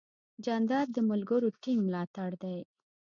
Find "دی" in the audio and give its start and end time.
2.43-2.57